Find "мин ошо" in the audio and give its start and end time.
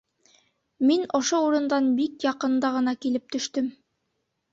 0.91-1.41